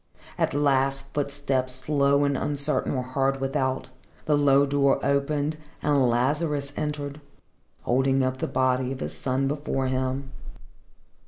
At 0.35 0.55
last 0.55 1.13
footsteps, 1.13 1.73
slow 1.73 2.23
and 2.23 2.35
uncertain, 2.35 2.95
were 2.95 3.03
heard 3.03 3.39
without, 3.39 3.89
the 4.25 4.35
low 4.35 4.65
door 4.65 4.99
opened, 5.05 5.57
and 5.83 6.09
Lazarus 6.09 6.73
entered, 6.75 7.21
holding 7.83 8.23
up 8.23 8.37
the 8.37 8.47
body 8.47 8.91
of 8.91 8.99
his 8.99 9.15
son 9.15 9.47
before 9.47 9.85
him. 9.85 10.31